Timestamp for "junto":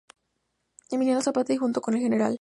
1.57-1.79